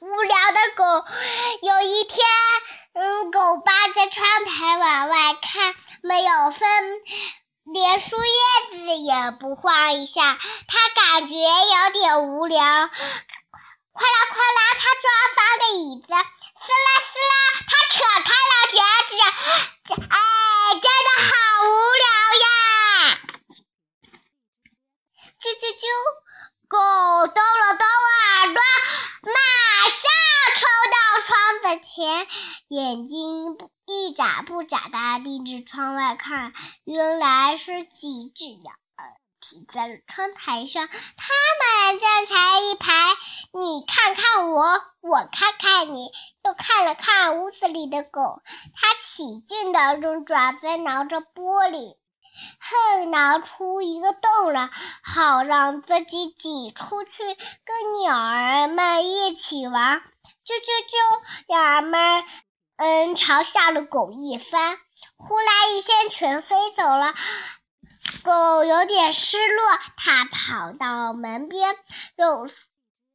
[0.00, 1.04] 无聊的狗。
[1.62, 2.26] 有一天，
[2.94, 6.60] 嗯，狗扒着窗台往外看，没有风，
[7.72, 10.38] 连树叶子也不晃一下。
[10.68, 12.62] 它感觉有点无聊。
[12.62, 17.34] 哗啦哗啦，它抓翻了椅子，撕啦撕啦，
[17.66, 17.94] 它扯
[18.24, 18.76] 开了卷
[19.08, 19.10] 纸。
[19.94, 20.16] 哎，
[20.74, 21.28] 真的好
[21.64, 22.04] 无聊
[22.44, 22.46] 呀！
[25.40, 25.82] 啾啾啾，
[26.68, 26.76] 狗
[27.28, 28.60] 抖了抖耳朵，
[29.22, 29.32] 马
[29.88, 30.02] 上
[30.56, 30.60] 冲
[30.90, 31.30] 到窗
[31.62, 32.26] 子前，
[32.68, 34.12] 眼睛一
[34.66, 36.52] 眨不眨地盯着窗外看。
[36.84, 40.94] 原来是几只鸟儿停在了窗台上，它
[41.88, 42.92] 们站成一排，
[43.52, 44.62] 你看看我，
[45.00, 46.10] 我看看你，
[46.44, 48.42] 又看了看屋子里的狗，
[48.74, 51.96] 它起劲地用爪子挠着玻璃。
[52.60, 54.68] 恨挠出一个洞来，
[55.02, 57.10] 好让自己挤出去
[57.64, 60.02] 跟鸟儿们一起玩。
[60.44, 61.22] 啾啾啾！
[61.48, 62.24] 鸟儿们
[62.76, 64.78] 嗯嘲笑了狗一番，
[65.16, 67.14] 呼啦一声全飞走了。
[68.22, 69.64] 狗有点失落，
[69.96, 71.74] 它跑到门边，
[72.16, 72.48] 用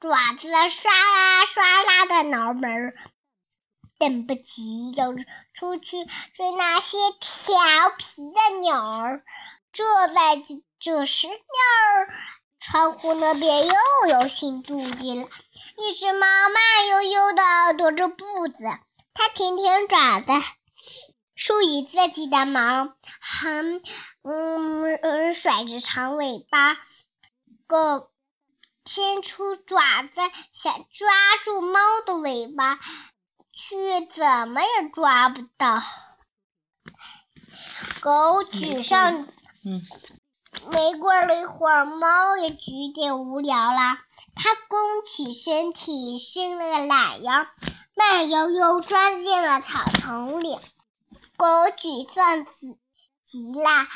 [0.00, 2.94] 爪子刷啦刷啦的挠门。
[3.98, 5.12] 等不及要
[5.54, 7.56] 出去追那些调
[7.96, 9.22] 皮的鸟儿，
[9.72, 12.08] 这在这这时，鸟儿
[12.58, 13.74] 窗户那边又
[14.08, 15.28] 有新动静了。
[15.78, 17.42] 一只猫慢悠悠地
[17.74, 18.64] 踱着步子，
[19.14, 20.32] 它舔舔爪子，
[21.34, 23.80] 梳理自己的毛，还
[24.22, 26.74] 嗯嗯甩着长尾巴。
[27.66, 28.10] 狗
[28.84, 30.10] 伸出爪子
[30.52, 31.08] 想抓
[31.44, 32.78] 住猫的尾巴。
[33.54, 35.82] 却怎么也抓不到。
[38.00, 39.28] 狗举上，
[40.70, 43.98] 没过了一会儿，猫也举点无聊了。
[44.34, 47.46] 它弓起身体，伸了个懒腰，
[47.94, 50.58] 慢悠悠钻进了草丛里。
[51.36, 52.46] 狗沮丧
[53.26, 53.88] 极了。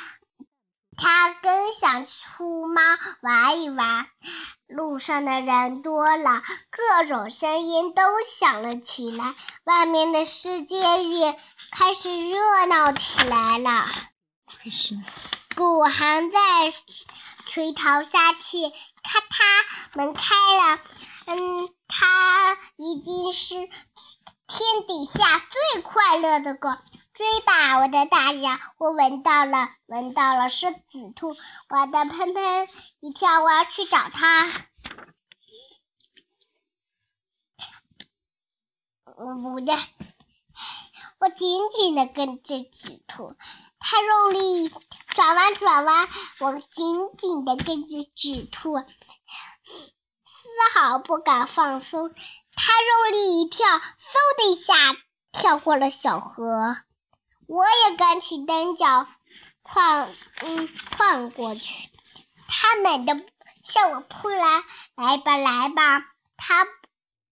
[0.99, 2.81] 它更想出猫
[3.21, 4.07] 玩一玩。
[4.67, 9.35] 路上的人多了，各种声音都响了起来，
[9.65, 11.39] 外面的世界也
[11.71, 13.87] 开始热闹起来了。
[14.47, 14.99] 开始
[15.55, 16.73] 狗还在
[17.47, 18.73] 垂头丧气。
[19.03, 20.81] 咔嚓，门开了。
[21.27, 26.71] 嗯，它已经是天底下最快乐的狗。
[27.13, 28.61] 追吧，我的大象！
[28.77, 31.35] 我闻到了，闻到了，是紫兔！
[31.71, 32.69] 我的喷喷
[33.01, 34.47] 一跳，我要去找它。
[39.17, 39.73] 我不的，
[41.19, 43.35] 我紧紧的跟着紫兔，
[43.79, 44.71] 它用力
[45.15, 46.09] 转弯转弯，
[46.41, 48.75] 我紧紧的跟着紫兔，
[50.57, 52.15] 丝毫不敢放松。
[52.55, 53.83] 他用力一跳，嗖
[54.39, 54.75] 的一下
[55.31, 56.79] 跳过了小河。
[57.47, 59.07] 我也赶起蹬脚，
[59.61, 60.07] 跨
[60.41, 61.91] 嗯跨过去。
[62.49, 63.27] 他猛地
[63.63, 64.65] 向我扑来，
[64.95, 66.07] 来吧来吧！
[66.39, 66.67] 他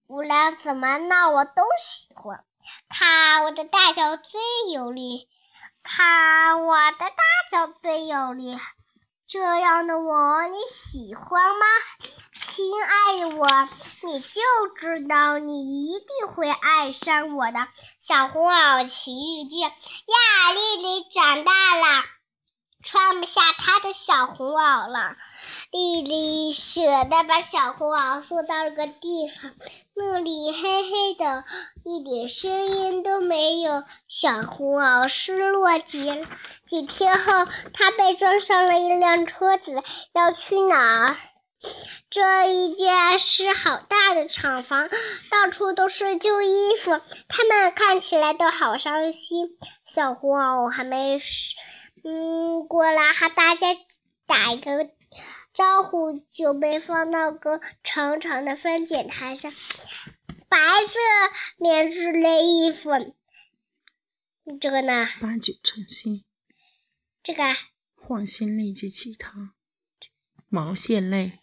[0.07, 2.45] 无论怎么闹，我都喜欢。
[2.91, 4.41] 看我的大脚最
[4.71, 5.31] 有力，
[5.83, 7.17] 看我的大
[7.51, 8.59] 脚最有力。
[9.27, 11.67] 这样的我你喜欢吗？
[12.55, 13.49] 亲爱的我，
[14.03, 14.41] 你就
[14.77, 17.67] 知道你一定会爱上我的
[17.99, 19.59] 小红袄奇遇记。
[19.59, 19.69] 呀，
[20.55, 22.05] 丽丽长大了，
[22.81, 25.17] 穿不下她的小红袄了。
[25.73, 29.51] 丽丽舍得把小红袄送到了个地方，
[29.97, 31.45] 那里黑黑的，
[31.85, 33.83] 一点声音都没有。
[34.07, 36.25] 小红袄失落极了。
[36.69, 39.83] 几天后，她被装上了一辆车子，
[40.13, 41.17] 要去哪儿？
[42.11, 44.89] 这一间是好大的厂房，
[45.31, 49.57] 到处都是旧衣服，他们看起来都好伤心。
[49.85, 51.19] 小红袄还没
[52.05, 53.67] 嗯过来和大家
[54.27, 54.91] 打一个
[55.53, 59.53] 招呼，就被放到个长长的分拣台上。
[60.49, 60.99] 白色
[61.57, 62.91] 棉质类衣服，
[64.61, 65.07] 这个呢？
[65.21, 66.25] 八九成新。
[67.23, 67.43] 这个？
[67.97, 69.55] 换新类及其他
[70.49, 71.41] 毛线类。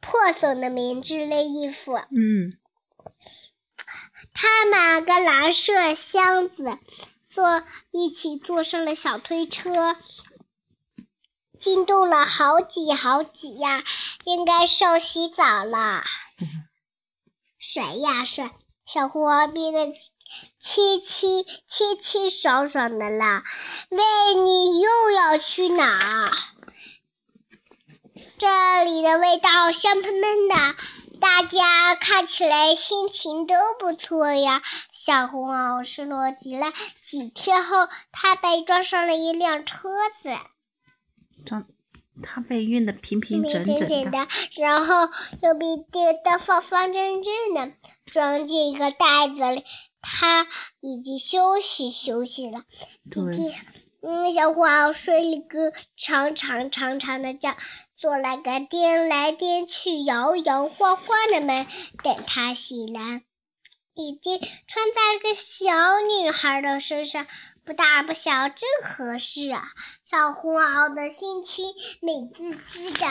[0.00, 1.94] 破损的棉质类衣服。
[2.10, 2.58] 嗯，
[4.32, 6.78] 他们跟蓝色箱子
[7.28, 9.96] 坐一起坐上了小推车，
[11.58, 13.84] 惊动了好几好几呀！
[14.24, 16.04] 应该是洗澡了。
[17.58, 18.52] 甩呀甩，
[18.84, 19.92] 小红袄变得
[20.58, 23.42] 清清清清爽爽的了。
[23.90, 23.98] 喂，
[24.34, 26.54] 你又要去哪？
[28.38, 30.54] 这里的味道香喷喷的，
[31.18, 34.62] 大家看起来心情都不错呀。
[34.92, 36.72] 小红帽失落极了。
[37.02, 39.88] 几天后，他被装上了一辆车
[40.22, 40.30] 子，
[41.44, 41.66] 装
[42.22, 44.28] 他被运得平平平整整整的。
[44.56, 45.08] 然后
[45.42, 47.72] 又被叠得方方正正的，
[48.06, 49.64] 装进一个袋子里。
[50.00, 50.46] 他
[50.80, 52.62] 已经休息休息了。
[53.10, 53.66] 今对天，
[54.10, 57.54] 嗯，小红帽睡了个长长长长的觉，
[57.94, 61.66] 做了个颠来颠去、摇摇晃晃的梦。
[62.02, 63.24] 等他醒来，
[63.92, 67.26] 已经穿在了个小女孩的身上，
[67.66, 69.64] 不大不小，正合适啊！
[70.06, 71.66] 小红袄的心情
[72.00, 73.06] 美滋滋的，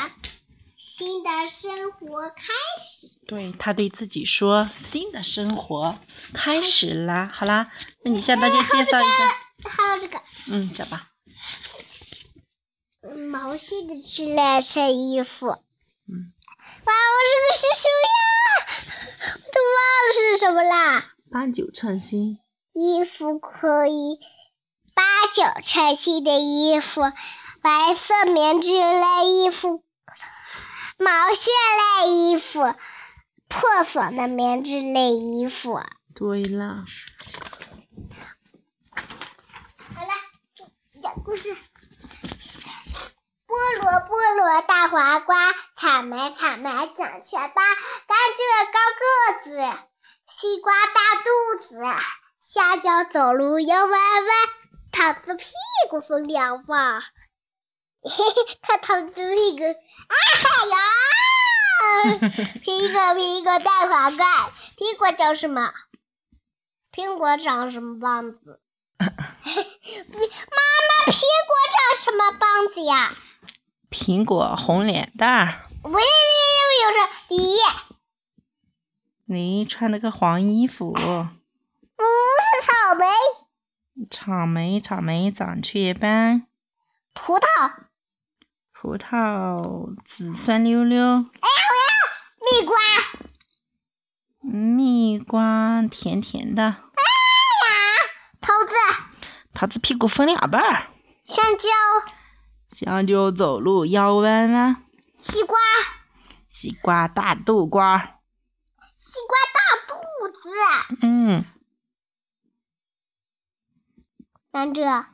[0.75, 2.45] 新的生活开
[2.81, 3.19] 始。
[3.27, 5.99] 对他对自己说：“新的生活
[6.33, 7.69] 开始啦！”好啦，
[8.03, 9.46] 那你向大家介绍一下。
[9.67, 11.09] 还有这个嗯，讲吧。
[13.01, 15.47] 嗯毛线的织来身衣服。
[15.47, 16.33] 嗯，
[16.85, 18.19] 哇，我这个是什么呀？
[19.33, 21.13] 我都忘了是什么啦。
[21.31, 22.39] 八九称新。
[22.73, 24.19] 衣服可以
[24.93, 27.01] 八九称新的衣服，
[27.61, 29.83] 白色棉质类衣服，
[30.97, 31.53] 毛线
[32.03, 32.75] 类衣服，
[33.47, 35.81] 破损的棉质类衣服。
[36.13, 36.85] 对了，
[39.95, 40.13] 好了，
[41.01, 41.55] 讲故事。
[43.47, 47.53] 菠萝菠萝大黄瓜，草莓草莓长雀斑，
[48.07, 48.39] 甘蔗
[48.73, 49.03] 高个
[49.43, 49.49] 子，
[50.27, 51.29] 西瓜大肚
[51.61, 51.81] 子，
[52.39, 54.31] 香蕉走路摇弯弯，
[54.91, 55.45] 桃子屁
[55.89, 57.01] 股分两半。
[58.01, 60.15] 嘿嘿，看桃子屁股，啊
[60.65, 60.77] 呀！
[62.63, 65.73] 苹果苹果大黄瓜，苹果长什么？
[66.91, 68.61] 苹果长什么棒子？
[68.99, 70.16] 妈妈，苹果长什么棒子
[72.87, 73.15] 呀？
[73.89, 75.69] 苹果红脸蛋儿，
[79.25, 80.91] 你穿了个黄衣服。
[80.91, 83.05] 不是草莓，
[84.09, 86.45] 草莓草莓长雀斑，
[87.13, 87.45] 葡萄，
[88.71, 91.25] 葡萄紫酸溜溜，哎呀，
[91.71, 91.89] 我要
[92.51, 92.75] 蜜瓜，
[94.41, 96.75] 蜜瓜甜甜的，
[98.39, 98.73] 桃子，
[99.53, 100.87] 桃子屁股分两半儿，
[101.25, 101.69] 香蕉，
[102.69, 104.83] 香蕉走路腰弯弯，
[105.15, 105.57] 西瓜，
[106.47, 108.19] 西瓜大肚瓜，
[108.97, 109.95] 西瓜大肚
[110.31, 110.49] 子，
[111.01, 111.43] 嗯，
[114.51, 115.05] 甘蔗。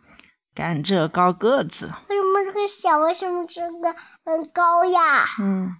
[0.55, 2.99] 甘蔗高个子，为什么这个小？
[2.99, 5.25] 为什么这个很高呀？
[5.39, 5.77] 嗯，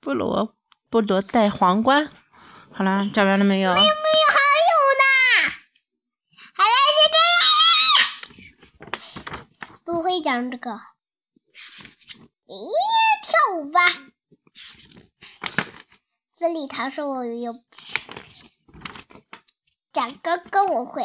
[0.00, 0.54] 菠萝
[0.88, 2.08] 菠萝带皇冠，
[2.72, 3.74] 好啦，讲完了没有？
[3.74, 3.90] 没有呢。
[6.54, 7.16] 好了，就这
[8.86, 9.18] 样。
[9.82, 10.70] 不会讲这个。
[12.46, 12.66] 咦，
[13.22, 13.80] 跳舞吧。
[16.34, 17.52] 这里他说我有
[19.92, 21.02] 长高高，我会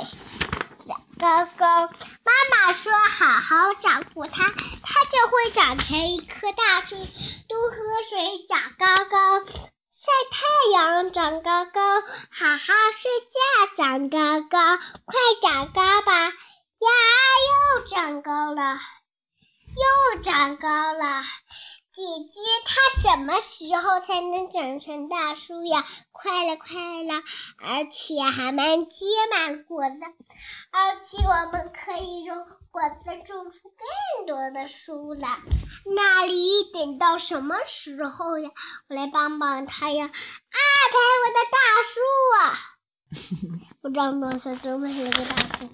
[0.78, 1.88] 长高高。
[1.88, 6.96] 妈妈说好好照顾它，它就会长成一棵大树。
[6.96, 7.76] 多喝
[8.10, 9.44] 水，长高高。
[9.92, 11.82] 晒太阳长高高，
[12.32, 16.32] 好好睡觉长高高，快长高吧！
[18.14, 18.78] 长高了，
[20.14, 21.24] 又长高了。
[21.92, 25.84] 姐姐，它什么时候才能长成大树呀？
[26.12, 27.24] 快了，快了，
[27.58, 29.98] 而且还能结满果子，
[30.72, 32.38] 而且我们可以用
[32.70, 35.40] 果子种出更多的树来。
[35.96, 38.52] 那里等到什么时候呀？
[38.90, 40.06] 我来帮帮他呀！
[40.06, 40.12] 啊，
[40.92, 41.58] 拍我的大
[41.90, 42.00] 树
[42.38, 42.44] 啊！
[43.82, 45.68] 我长多少就买了个大树。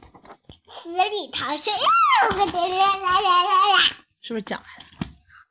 [0.69, 1.79] 死里逃生，呀！
[2.29, 3.77] 我的来来来来来！
[4.21, 4.83] 是不是讲完了？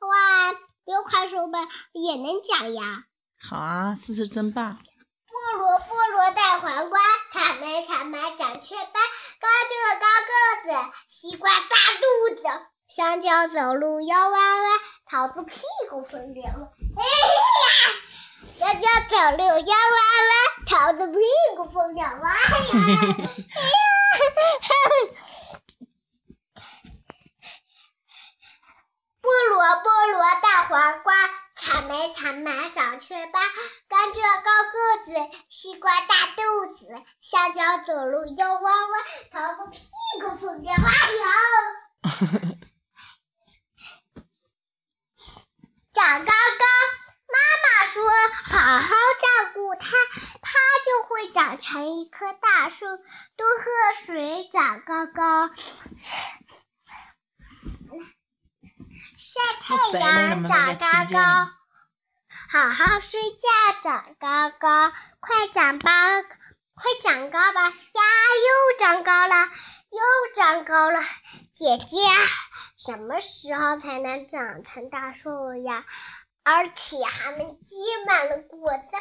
[0.07, 1.61] 哇，有快手本
[1.93, 3.03] 也能讲呀！
[3.41, 4.79] 好啊，四是真棒。
[5.27, 6.99] 菠萝菠萝带黄瓜，
[7.33, 8.93] 草莓草莓长雀斑，
[9.39, 10.31] 高个高个
[10.63, 12.41] 子，西瓜大肚子，
[12.87, 16.61] 香蕉走路腰弯弯，桃子屁股分两半。
[16.97, 17.43] 哎呀，
[18.53, 19.99] 香蕉走路腰弯
[20.29, 20.33] 弯，
[20.65, 21.19] 桃子屁
[21.55, 23.17] 股分两呀， 哎呀，
[29.21, 31.13] 菠萝菠萝大黄瓜，
[31.55, 33.41] 草莓草莓长雀斑，
[33.87, 35.13] 甘蔗高个子，
[35.49, 36.41] 西瓜大肚
[36.73, 36.87] 子，
[37.21, 38.91] 香蕉走路腰弯弯，
[39.31, 39.79] 桃子屁
[40.21, 41.23] 股分两半哟。
[45.93, 46.33] 长高高，
[47.31, 48.03] 妈妈说
[48.43, 49.87] 好好照顾它，
[50.41, 50.49] 它
[50.85, 52.85] 就会长成一棵大树。
[52.85, 55.49] 多喝水，长高高。
[59.17, 61.51] 晒太阳，长高高。
[62.51, 63.47] 好好睡觉，
[63.83, 65.91] 长高高，快长高，
[66.73, 67.69] 快长高吧！
[67.69, 68.01] 呀，
[68.47, 69.35] 又长高了，
[69.91, 70.99] 又长高了。
[71.53, 71.97] 姐姐，
[72.77, 75.85] 什么时候才能长成大树呀？
[76.51, 77.75] 而且还能结
[78.07, 78.97] 满了果子，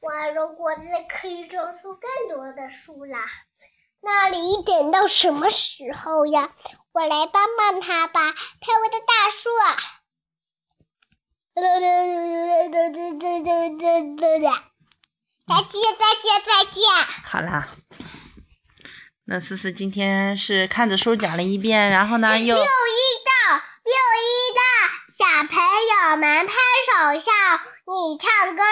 [0.00, 3.26] 我种果子可以种出更多的树啦。
[4.00, 6.50] 那你等到什么时候呀？
[6.92, 9.50] 我来帮帮他吧，拍我的大树。
[11.54, 11.60] 再
[15.68, 16.82] 见，再见，再见。
[17.24, 17.68] 好啦，
[19.24, 22.54] 那思思今天是看着书讲了一遍，然后呢又。
[22.54, 22.66] 六一
[23.24, 23.92] 到，六
[24.22, 24.62] 一到，
[25.08, 25.24] 小
[26.04, 27.30] 我们拍手笑，
[27.86, 28.66] 你唱歌儿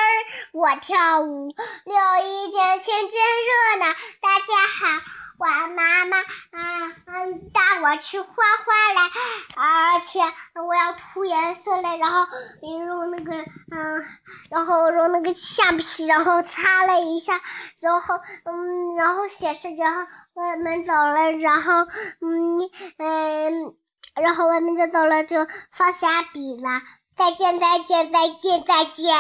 [0.52, 5.00] 我跳舞，六一节庆真热闹，大家好。
[5.38, 9.10] 我妈妈，啊嗯，带我去画画来，
[9.54, 10.20] 而且
[10.66, 12.26] 我要涂颜色了，然后
[12.62, 13.32] 用那个，
[13.70, 14.04] 嗯，
[14.50, 17.40] 然后用那个橡皮，然后擦了一下，
[17.80, 20.02] 然后，嗯，然后写上，然后
[20.34, 21.84] 我们走了，然后，
[22.20, 22.58] 嗯
[22.98, 23.76] 嗯，
[24.16, 26.82] 然后我们就走了，就放下笔了，
[27.20, 29.14] 再见，再见，再见，再见。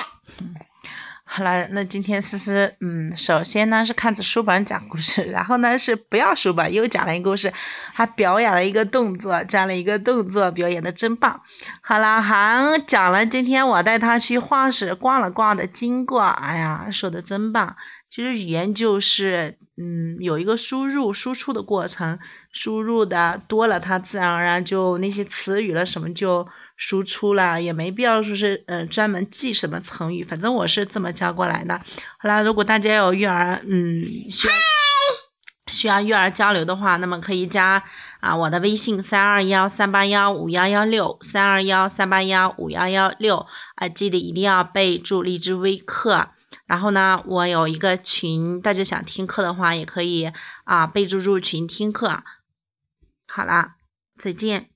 [1.22, 7.52] 好了，那今天思思，嗯，首先呢是看着书本讲故事， 然后呢是不要书本又讲了一个故事，
[7.92, 11.38] 还表演了一个动作，讲了一个动作，表演的真棒。
[11.82, 17.76] 好了，还讲了今天我带他去画室逛了逛的经过，哎呀，说的真棒。
[18.08, 22.18] 其实语言就是，嗯，有一个输入、输出的过程，
[22.50, 26.48] 输入的多了，它自然而然就那些词语了什么就。
[26.82, 31.78] 输出啦也没必要说是嗯专门记什么成语，反正我是这么教过来的。
[32.18, 34.54] 好啦，如果大家有育儿嗯需要
[35.70, 37.84] 需要育儿交流的话，那么可以加
[38.20, 46.30] 啊我的微信三二幺三八幺五幺幺六三二幺三八幺五幺幺六啊，记得一定要备注荔枝微课。
[46.64, 50.32] 然后呢，我有一个群，大家想听课的话也可以
[50.64, 52.22] 啊备注入群听课。
[53.26, 53.74] 好啦，
[54.16, 54.69] 再见。